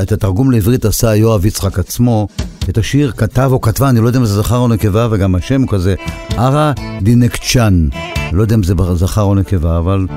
את 0.02 0.12
התרגום 0.12 0.52
לעברית 0.52 0.86
עשה 0.86 1.16
יואב 1.16 1.46
יצחק 1.46 1.80
עצמו. 1.80 2.28
את 2.70 2.78
השיר 2.78 3.12
כתב 3.12 3.50
או 3.52 3.62
כתבה, 3.62 3.90
אני 3.90 4.00
לא 4.00 4.08
יודע 4.08 4.20
אם 4.20 4.26
זה 4.26 4.36
זכר 4.36 4.58
או 4.58 4.68
נקבה, 4.68 5.08
וגם 5.12 5.36
השם 5.36 5.62
הוא 5.62 5.70
כזה, 5.70 5.96
ארה 6.38 6.74
דינקצ'אן. 7.02 7.88
לא 8.32 8.42
יודע 8.42 8.56
אם 8.56 8.64
זה 8.64 8.74
זכר 8.96 9.22
או 9.22 9.36
נקבה, 9.36 9.78
אבל 9.78 10.08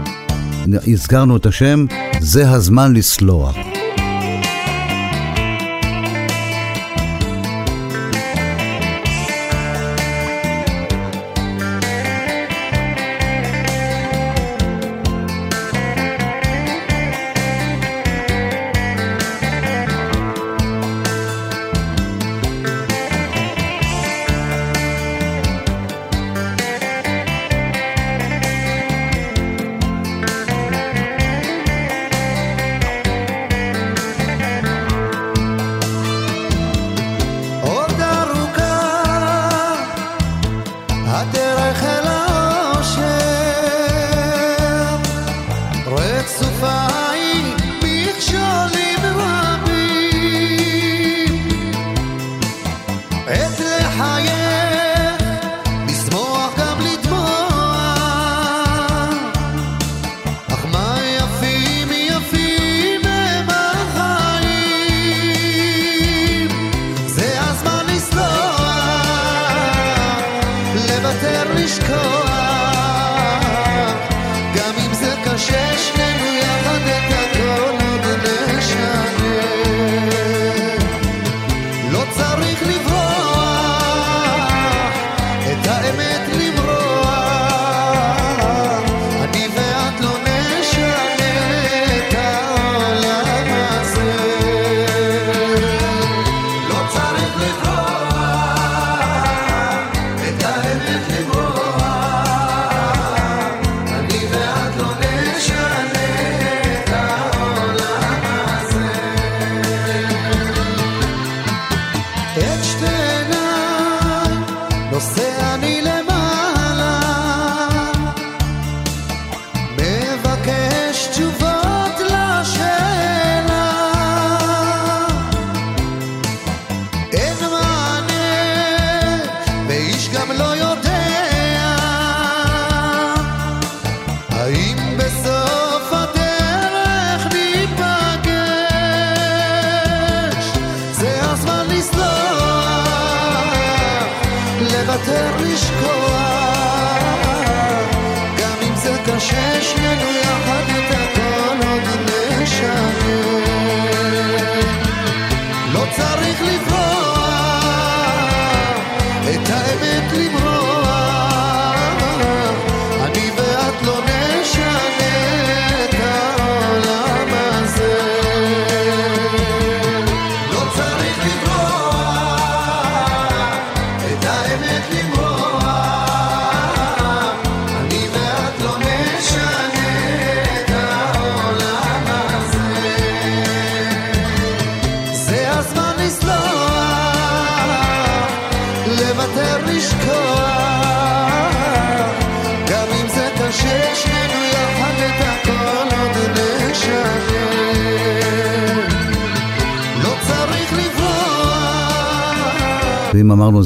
הזכרנו 0.87 1.37
את 1.37 1.47
השם, 1.47 1.87
זה 2.21 2.51
הזמן 2.51 2.95
לסלוח. 2.95 3.57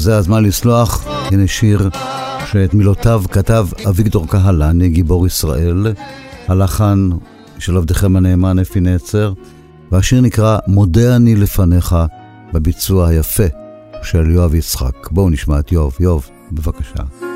זה 0.03 0.17
הזמן 0.17 0.43
לסלוח, 0.43 1.07
הנה 1.07 1.47
שיר 1.47 1.89
שאת 2.51 2.73
מילותיו 2.73 3.23
כתב 3.31 3.67
אביגדור 3.89 4.27
קהלני, 4.27 4.89
גיבור 4.89 5.27
ישראל, 5.27 5.93
הלחן 6.47 7.09
של 7.59 7.77
עבדכם 7.77 8.15
הנאמן 8.15 8.59
אפי 8.59 8.79
נצר, 8.79 9.33
והשיר 9.91 10.21
נקרא 10.21 10.57
"מודה 10.67 11.15
אני 11.15 11.35
לפניך" 11.35 11.95
בביצוע 12.53 13.07
היפה 13.07 13.43
של 14.03 14.29
יואב 14.31 14.55
יצחק. 14.55 15.11
בואו 15.11 15.29
נשמע 15.29 15.59
את 15.59 15.71
יואב. 15.71 15.93
יואב, 15.99 16.27
בבקשה. 16.51 17.32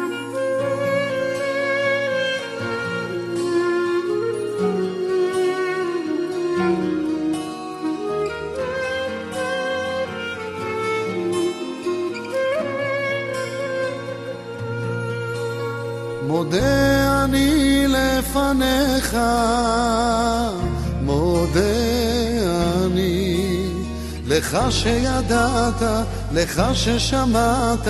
שידעת, 25.27 26.05
לך 26.31 26.63
ששמעת 26.73 27.87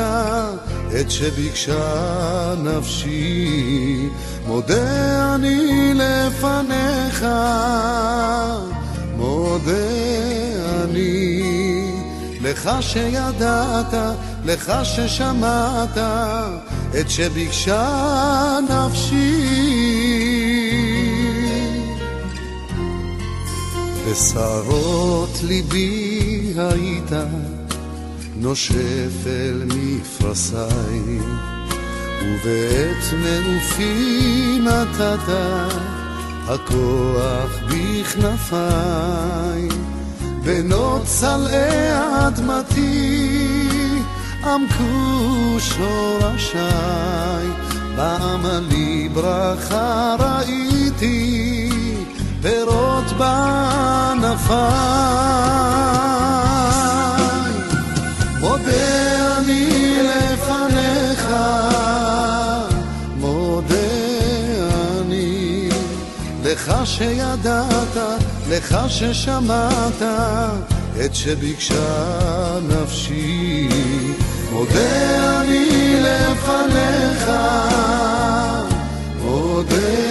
את 1.02 1.12
שביקשה 1.12 2.54
נפשי, 2.64 4.10
מודה 4.48 5.36
אני 5.36 5.94
לפניך, 5.94 7.26
מודה 9.18 9.72
אני. 10.84 11.44
לך 12.42 12.70
שידעת, 12.82 13.94
לך 14.46 14.74
ששמעת, 14.84 15.98
את 17.00 17.10
שביקשה 17.10 18.60
נפשי. 18.70 19.78
בשרות 24.12 25.40
ליבי 25.44 26.07
היית 26.58 27.12
נושף 28.36 29.28
אל 29.28 29.64
מפרסי, 29.76 31.20
ובעת 32.22 33.14
מנופי 33.14 34.60
נתת 34.64 35.34
הכוח 36.48 37.60
בכנפיי. 37.68 39.68
בנות 40.44 41.02
צלעי 41.06 41.90
אדמתי 42.28 43.68
עמקו 44.44 45.60
שורשיי, 45.60 47.48
בעמלי 47.96 49.10
ברכה 49.14 50.16
ראיתי 50.20 51.70
פירות 52.42 53.06
בענפיי. 53.18 54.68
מודה 58.68 59.38
אני 59.38 59.98
לפניך, 60.04 61.28
מודה 63.18 63.76
אני 65.02 65.70
לך 66.44 66.74
שידעת, 66.84 67.98
לך 68.50 68.78
ששמעת 68.88 70.02
את 71.06 71.16
שביקשה 71.16 72.60
נפשי. 72.68 73.70
מודה 74.52 75.42
אני 75.42 76.00
לפניך, 76.02 77.32
מודה 79.22 80.08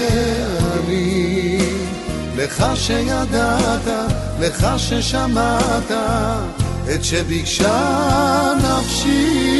לך 2.36 2.64
שידעת, 2.74 4.08
לך 4.40 4.66
ששמעת, 4.76 5.90
את 6.94 7.04
שביקשה 7.04 8.52
נפשי. 8.56 9.56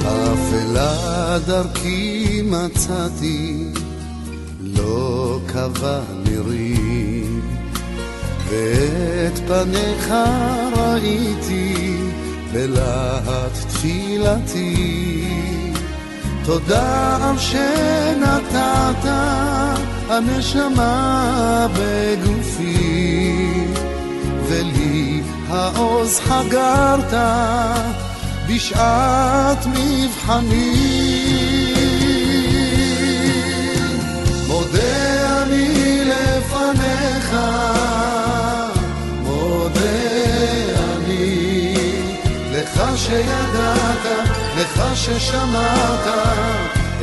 אפלה 0.00 1.38
דרכי 1.46 2.42
מצאתי, 2.44 3.64
לא 4.60 5.38
קבע 5.46 6.00
נירי, 6.24 7.24
ואת 8.48 9.38
פניך 9.46 10.14
ראיתי 10.76 11.96
בלהט 12.52 13.52
תפילתי. 13.68 15.22
תודה 16.44 17.18
על 17.22 17.38
שנתת 17.38 19.08
הנשמה 20.12 21.66
בגופי, 21.72 23.66
ולי 24.48 25.22
העוז 25.48 26.20
חגרת 26.20 27.14
בשעת 28.48 29.66
מבחני. 29.66 30.74
מודה 34.48 35.42
אני 35.42 36.04
לפניך, 36.04 37.36
מודה 39.22 39.80
אני 40.96 41.74
לך 42.52 42.82
שידעת 42.96 44.06
לך 44.56 44.82
ששמעת 44.94 46.06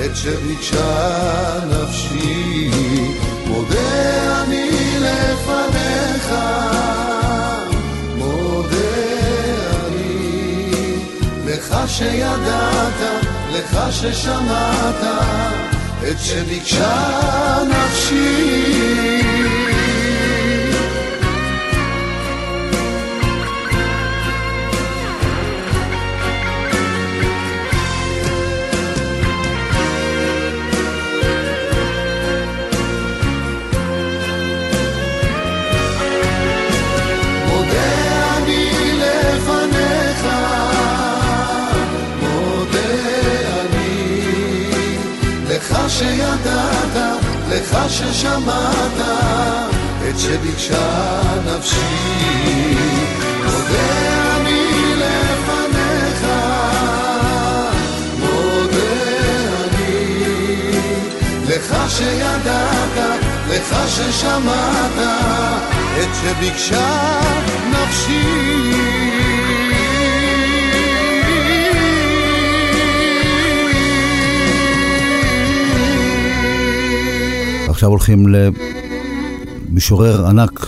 את 0.06 0.16
שביקשה 0.16 1.60
נפשי, 1.70 2.72
מודה 3.48 4.44
אני 4.44 4.70
לפניך, 5.00 6.34
שידעת, 11.90 13.24
לך 13.54 13.80
ששמעת 13.92 15.04
את 16.12 16.20
שביקשה 16.20 17.58
נפשי. 17.70 19.59
שביקשה 50.20 51.22
נפשי. 51.46 51.76
מודה 53.46 54.36
אני 54.36 54.96
לפניך, 54.96 56.26
מודה 58.20 58.90
אני. 59.64 60.72
לך 61.48 61.76
שידעת, 61.90 63.20
לך 63.50 63.76
ששמעת 63.88 64.98
את 66.02 66.10
שביקשה 66.22 67.20
נפשי. 67.72 68.50
עכשיו 77.70 77.90
הולכים 77.90 78.28
למשורר 79.72 80.26
ענק, 80.26 80.66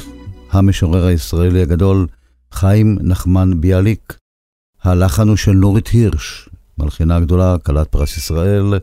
המשורר 0.52 1.06
הישראלי 1.06 1.62
הגדול, 1.62 2.08
חיים 2.52 2.98
נחמן 3.02 3.62
ביאליק. 3.62 4.18
הלחן 4.84 5.28
הוא 5.28 5.38
של 5.38 5.52
נורית 5.52 5.88
הירש, 5.88 6.50
מלחינה 6.78 7.20
גדולה, 7.20 7.56
כלת 7.58 7.88
פרס 7.88 8.18
ישראל. 8.18 8.74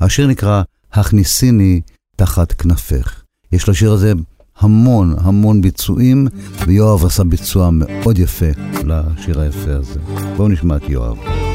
השיר 0.00 0.26
נקרא 0.26 0.62
"הכניסיני 0.92 1.80
תחת 2.16 2.52
כנפך". 2.52 3.22
יש 3.52 3.68
לשיר 3.68 3.92
הזה 3.92 4.12
המון 4.58 5.14
המון 5.18 5.62
ביצועים, 5.62 6.28
ויואב 6.66 7.04
עשה 7.04 7.24
ביצוע 7.24 7.70
מאוד 7.72 8.18
יפה 8.18 8.46
לשיר 8.84 9.40
היפה 9.40 9.72
הזה. 9.72 10.00
בואו 10.36 10.48
נשמע 10.48 10.76
את 10.76 10.88
יואב. 10.88 11.51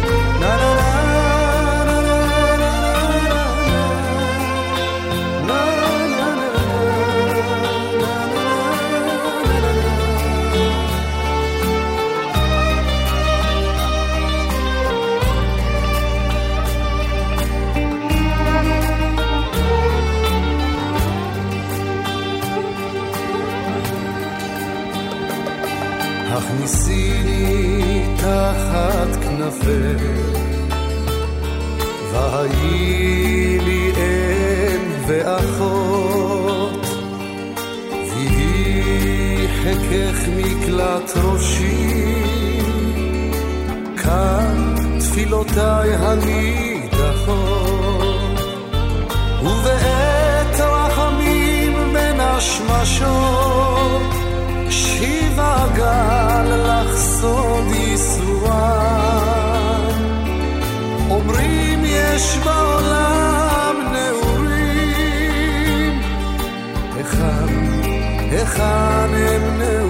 כנפך, 29.21 30.01
והי 32.11 33.59
לי 33.59 33.91
אם 33.97 34.81
ואחות, 35.07 36.85
ויהי 37.91 39.47
חכך 39.47 40.27
מקלט 40.37 41.11
ראשי, 41.15 42.21
כאן 44.03 44.75
תפילותיי 44.99 45.95
הנידחות, 45.95 47.37
ובעת 49.41 50.59
רחמים 50.59 51.93
בין 51.93 52.19
השמשות, 52.19 54.16
מתגעגע 55.37 56.43
לך 56.45 56.97
סוד 56.97 57.67
ייסורם. 57.67 58.51
אומרים 61.09 61.85
יש 61.85 62.37
בעולם 62.37 63.75
נעורים, 63.91 65.21
היכן, 66.95 67.47
היכן 68.31 69.13
הם 69.13 69.57
נעורים? 69.57 69.86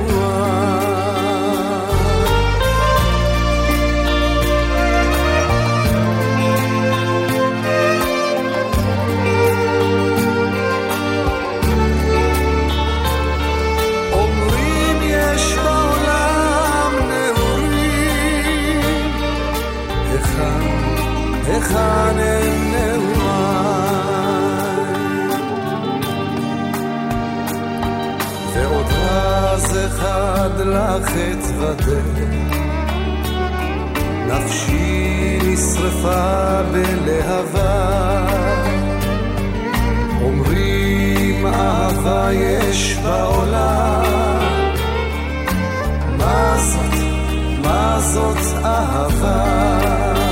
גל 31.00 31.38
לבדך. 31.60 32.20
נפשי 34.28 35.40
נשרפה 35.44 36.62
בלהבה, 36.72 38.28
אומרים 40.22 41.46
אהבה 41.46 42.30
יש 42.34 42.98
בעולם. 43.04 44.04
מה 46.18 46.58
זאת, 46.58 47.00
מה 47.64 48.00
זאת 48.00 48.66
אהבה? 48.66 50.27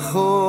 הנידחות. 0.00 0.39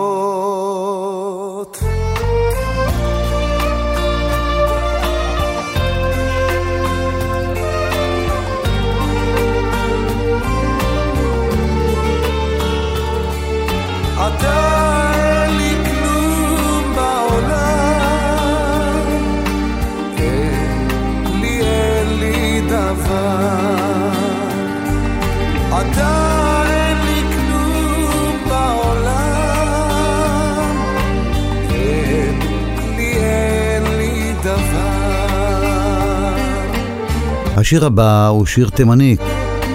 השיר 37.58 37.86
הבא 37.86 38.28
הוא 38.28 38.45
שיר 38.45 38.70
תימני. 38.70 39.16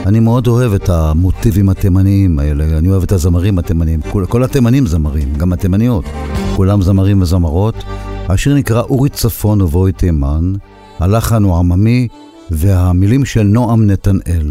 אני 0.07 0.21
מאוד 0.21 0.47
אוהב 0.47 0.73
את 0.73 0.89
המוטיבים 0.89 1.69
התימניים 1.69 2.39
האלה, 2.39 2.79
אני 2.79 2.89
אוהב 2.89 3.03
את 3.03 3.13
הזמרים 3.13 3.59
התימניים. 3.59 4.01
כל, 4.13 4.25
כל 4.29 4.45
התימנים 4.45 4.87
זמרים, 4.87 5.35
גם 5.35 5.53
התימניות. 5.53 6.05
כולם 6.57 6.83
זמרים 6.83 7.23
וזמרות. 7.23 7.75
השיר 8.29 8.55
נקרא 8.55 8.83
אורי 8.83 9.09
צפון 9.09 9.61
ובואי 9.61 9.93
תימן, 9.93 10.53
הלחן 10.99 11.43
הוא 11.43 11.57
עממי, 11.57 12.09
והמילים 12.51 13.25
של 13.25 13.43
נועם 13.43 13.87
נתנאל. 13.87 14.49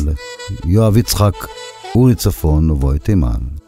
יואב 0.66 0.98
יצחק, 0.98 1.34
אורי 1.96 2.16
צפון 2.16 2.72
ובואי 2.72 3.00
תימן. 3.00 3.65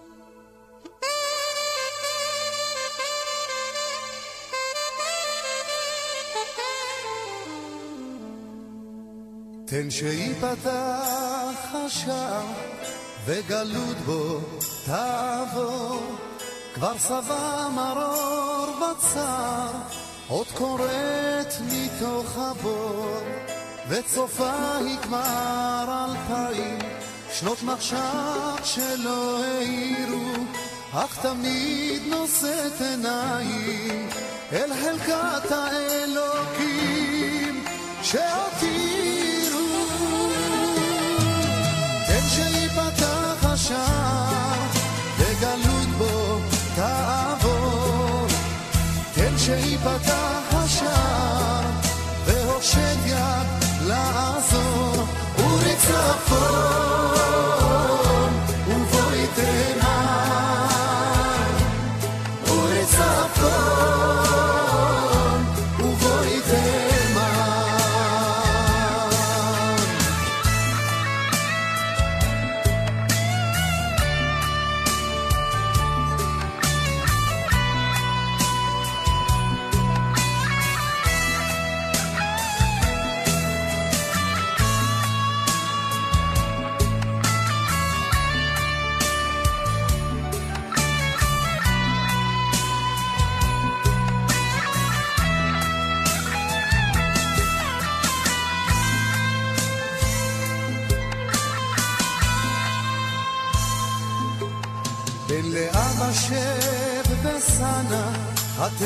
תן 9.77 9.89
שייפתח 9.91 11.73
השער 11.73 12.45
וגלות 13.25 13.97
בו 14.05 14.39
תעבור. 14.85 16.15
כבר 16.73 16.97
שבע 16.97 17.67
מרור 17.75 18.67
בצר 18.81 19.67
עוד 20.27 20.47
קוראת 20.47 21.53
מתוך 21.71 22.37
הבור 22.37 23.19
וצופה 23.89 24.77
היא 24.77 24.97
כבר 24.97 26.05
אלפיים 26.05 26.79
שנות 27.33 27.63
מחשב 27.63 28.63
שלא 28.63 29.43
העירו 29.43 30.33
אך 30.93 31.25
תמיד 31.25 32.01
נושאת 32.07 32.81
עיניים. 32.81 34.09
אל 34.53 34.73
חלקת 34.73 35.51
האלוקים 35.51 36.87
שהותירו 38.03 39.16
תן 49.47 49.61
שייפתח 49.61 50.53
השער 50.53 51.61
והושט 52.25 52.97
יד 53.05 53.47
לעזור 53.87 55.05
אורי 55.39 55.75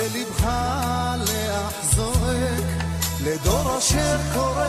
הטה 0.01 0.17
לבך 0.19 0.45
לאח 1.17 1.83
זועק, 1.95 2.63
לדור 3.23 3.77
אשר 3.77 4.17
קורא 4.33 4.65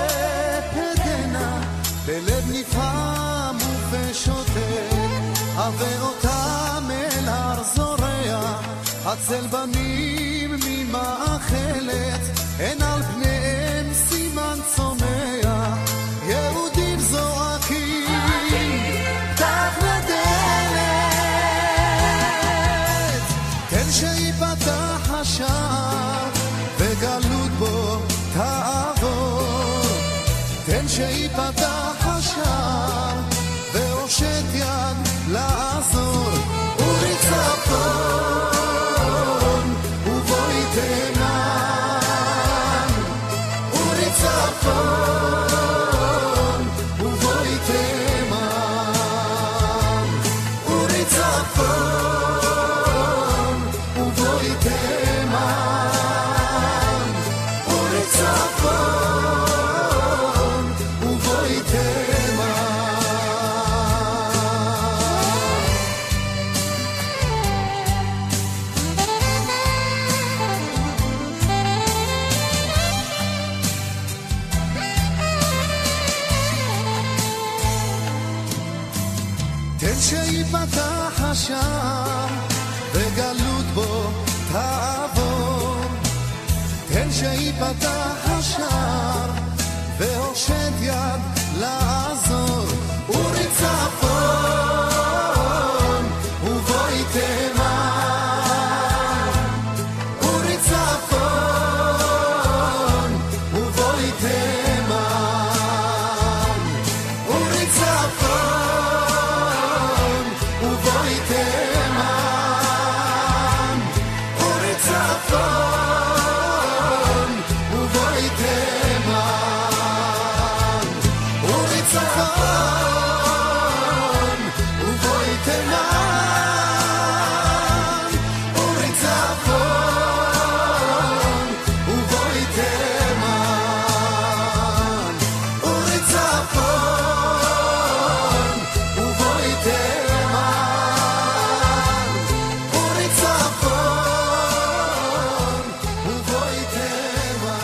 פדנה, 0.70 1.60
בלב 2.06 2.44
נפעם 2.52 3.56
ושותק, 3.90 4.92
עבה 5.56 6.00
אותם 6.00 6.90
אל 6.90 7.28
הר 7.28 7.62
זורע, 7.74 8.60
הצל 9.04 9.46
בנים 9.46 10.31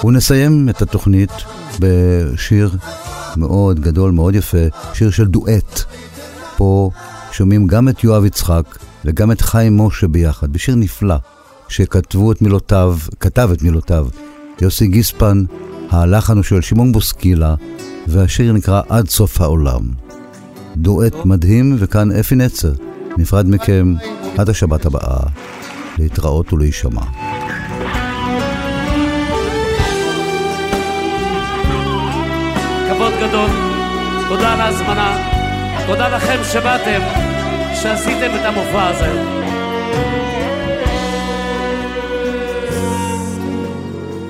ונסיים 0.09 0.69
את 0.69 0.83
התוכנית 0.83 1.31
בשיר 1.81 2.71
מאוד 3.37 3.81
גדול, 3.81 4.11
מאוד 4.11 4.35
יפה, 4.35 4.67
שיר 4.95 5.11
של 5.11 5.25
דואט. 5.25 5.85
פה 6.57 6.91
שומעים 7.33 7.67
גם 7.67 7.89
את 7.89 8.05
יואב 8.05 8.25
יצחק 8.25 8.79
וגם 9.05 9.33
את 9.33 9.41
חיים 9.41 9.81
משה 9.81 10.09
ביחד, 10.09 10.53
בשיר 10.53 10.75
נפלא, 10.75 11.17
שכתבו 11.69 12.33
את 12.33 12.43
מילותיו, 12.43 12.97
כתב 13.21 13.51
את 13.53 13.63
מילותיו, 13.63 14.09
יוסי 14.61 14.87
גיספן, 14.87 15.45
הלחן 15.91 16.37
הוא 16.37 16.43
של 16.43 16.61
שמעון 16.61 16.93
בוסקילה, 16.93 17.55
והשיר 18.07 18.53
נקרא 18.53 18.83
עד 18.89 19.09
סוף 19.09 19.41
העולם. 19.41 19.83
דואט 20.77 21.15
מדהים, 21.25 21.77
וכאן 21.79 22.13
אפי 22.13 22.35
נצר, 22.35 22.73
נפרד 23.19 23.49
מכם 23.49 23.95
עד 24.39 24.51
השבת 24.51 24.87
הבאה, 24.87 25.21
להתראות 25.99 26.53
ולהישמע. 26.53 27.28
ההזמנה. 34.69 35.17
תודה 35.87 36.09
לכם 36.09 36.39
שבאתם, 36.53 37.01
שעשיתם 37.75 38.31
את 38.35 38.45
המופע 38.45 38.87
הזה. 38.87 39.23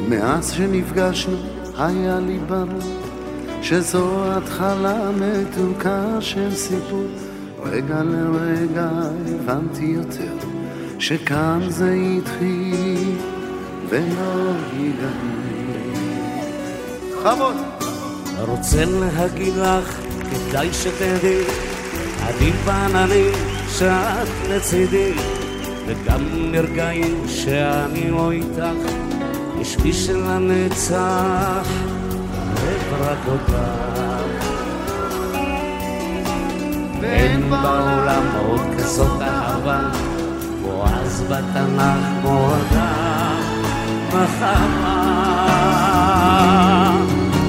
מאז 0.08 0.52
שנפגשנו 0.52 1.36
היה 1.78 2.18
לי 2.20 2.38
ברור 2.38 3.00
שזו 3.62 4.32
התחלה 4.32 5.10
מתוקה 5.10 6.04
של 6.20 6.54
סיפור 6.54 7.06
רגע 7.62 8.02
לרגע 8.02 8.90
הבנתי 9.34 9.84
יותר 9.84 10.48
שכאן 10.98 11.60
זה 11.68 11.92
התחיל 11.92 13.16
ולא 13.88 14.52
ייגמר. 14.76 15.38
חמוד! 17.22 17.56
רוצה 18.48 18.84
להגיד 18.84 19.54
לך, 19.56 20.07
כדאי 20.30 20.72
שתדעי, 20.72 21.44
אני 22.22 22.50
בעננים 22.64 23.32
שאת 23.68 24.28
לצידי, 24.50 25.12
וגם 25.86 26.24
נרגעים 26.52 27.24
שאני 27.28 28.10
לא 28.10 28.30
איתך, 28.30 28.90
יש 29.60 29.78
מי 29.78 29.92
שלנצח, 29.92 31.68
אוהב 32.62 33.02
רק 33.02 33.18
אותך. 33.26 33.54
ואין 37.00 37.50
בעולם 37.50 38.22
עוד 38.46 38.60
כזאת 38.78 39.22
אהבה, 39.22 39.80
כמו 40.62 40.84
אז 40.86 41.24
בתנ"ך, 41.28 42.20
כמו 42.22 42.50
אדם, 42.54 43.42
בחמה. 44.08 45.28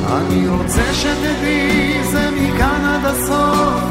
אני 0.08 0.48
רוצה 0.48 0.94
שתדעי 0.94 1.59
הסוף. 3.10 3.84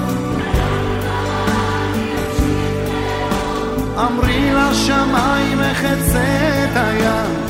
אמרי 3.98 4.50
לשמיים 4.52 5.58
מחצה 5.58 6.24
את 6.64 6.76
הים 6.76 7.48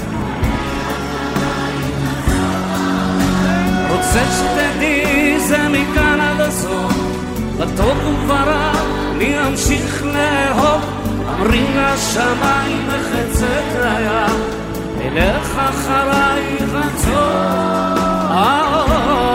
רוצה 3.90 4.24
שתדעי 4.36 5.40
זה 5.40 5.68
מכאן 5.68 6.20
עד 6.20 6.40
הסוף. 6.40 6.92
בטוב 7.58 8.06
וברע 8.06 8.72
אני 9.12 9.46
אמשיך 9.46 10.04
לאהוב. 10.04 10.82
אמרי 11.28 11.66
לשמיים 11.74 12.88
מחצה 12.88 13.46
את 13.46 13.84
הים 13.84 14.40
אלך 15.02 15.58
אחרייך 15.58 16.74
עד 18.30 19.27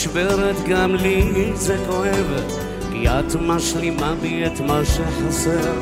נשברת 0.00 0.56
גם 0.68 0.94
לי 0.94 1.50
זה 1.54 1.76
כואב 1.86 2.26
כי 2.92 3.08
את 3.08 3.34
משלימה 3.40 4.14
בי 4.20 4.46
את 4.46 4.60
מה 4.60 4.80
שחסר. 4.84 5.72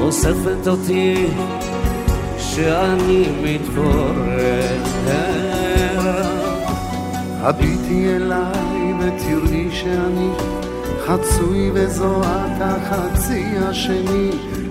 אוספת 0.00 0.66
אותי 0.68 1.26
שאני 2.38 3.28
מתפורר. 3.42 4.78
הביטי 7.40 8.16
אליי 8.16 8.92
ותראי 9.00 9.68
שאני 9.72 10.30
חצוי 11.06 11.70
וזו 11.74 12.20
את 12.22 12.60
החצי 12.60 13.44
השני. 13.58 14.30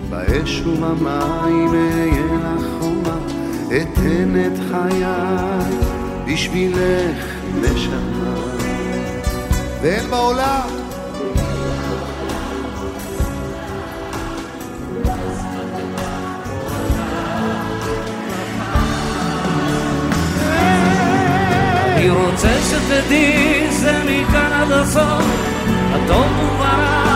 באש 0.10 0.62
ובמים 0.62 1.70
אהיה 1.70 2.26
לך 2.44 2.66
חומה 2.80 3.18
אתן 3.68 4.36
את 4.46 4.60
חיי 4.72 5.04
בשבילך 6.26 7.26
נשמה 7.62 8.16
ואין 9.82 10.10
בעולם 10.10 10.88
אני 21.98 22.10
רוצה 22.10 22.48
שתדעי 22.70 23.68
זה 23.72 24.00
מכאן 24.06 24.52
עד 24.54 24.72
הסוף, 24.72 25.26
הטוב 25.92 26.40
וברע. 26.40 27.08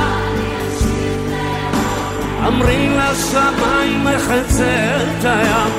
אמרי 2.47 2.89
לשמיים 2.89 4.03
מחצה 4.03 4.97
את 4.97 5.25
הים, 5.25 5.71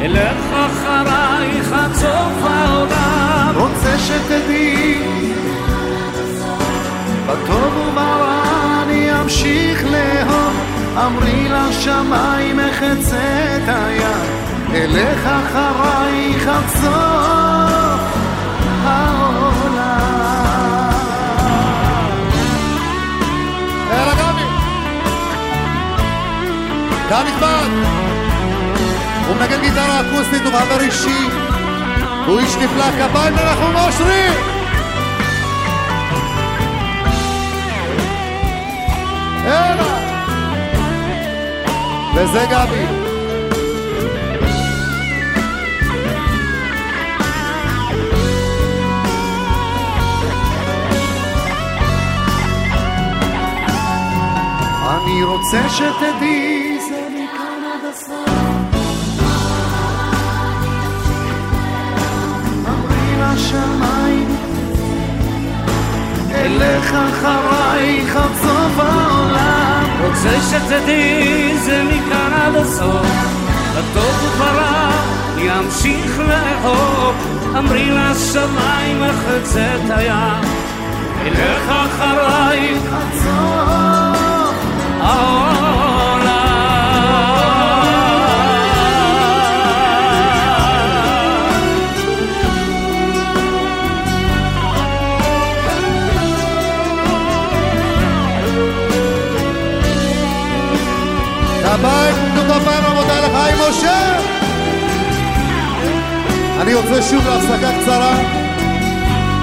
אלך 0.00 0.52
אחרייך 0.52 1.72
עד 1.72 1.94
סוף 1.94 2.44
העולם. 2.44 3.54
רוצה 3.56 3.98
שתדעי, 3.98 5.02
בטוב 7.44 7.76
וברע 7.76 8.42
אני 8.82 9.20
אמשיך 9.20 9.84
לאהוב 9.84 10.54
אמרי 10.96 11.48
לשמיים 11.48 12.60
אחצה 12.60 13.56
את 13.56 13.68
היד, 13.68 14.30
אלך 14.74 15.26
אחרייך 15.26 16.48
עד 16.48 16.68
סוף 16.68 18.00
העולם. 18.84 19.80
יאללה 23.90 24.14
גבי! 24.14 24.44
הוא 29.28 29.36
מנגן 29.36 29.60
גיטרה 29.60 30.00
אקוסטית, 30.00 30.42
הוא 30.42 30.52
חבר 30.52 30.80
אישי, 30.80 31.28
הוא 32.26 32.38
איש 32.38 32.56
נפלא, 32.56 32.90
כפיים 32.90 33.34
לנחום 33.34 33.76
אושרי! 33.76 34.59
יאללה! 39.50 40.00
וזה 42.14 42.46
גבי. 42.50 42.84
אני 54.90 55.24
רוצה 55.24 55.68
שתדעי 55.68 56.78
זה 56.88 57.08
מכאן 57.14 57.60
אלך 66.34 66.94
אחרייך 66.94 68.16
סוף 68.60 68.78
העולם. 68.78 69.84
רוצה 70.00 70.40
שתדעי 70.50 71.58
זה 71.58 71.82
מכאן 71.84 72.32
עד 72.32 72.54
הסוף, 72.56 73.06
הטוב 73.72 74.24
וברע 74.24 74.90
ימשיך 75.36 76.18
לאהוב, 76.18 77.14
אמרי 77.58 77.90
לשמיים 77.90 79.02
אחצה 79.02 79.76
את 79.76 79.90
הים, 79.90 80.44
אלך 81.26 81.68
אחרייך 81.68 82.82
עד 82.92 83.20
אני 106.60 106.74
רוצה 106.74 107.02
שוב 107.02 107.26
להפסקה 107.26 107.80
קצרה. 107.80 108.20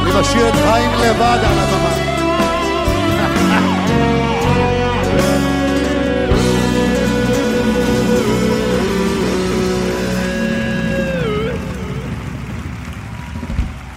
אני 0.01 0.22
משאיר 0.22 0.49
את 0.49 0.53
חיים 0.53 0.91
לבד 0.91 1.39
על 1.43 1.59
הבמה. 1.59 2.07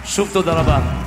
שוב 0.05 0.29
תודה 0.33 0.53
רבה. 0.53 1.00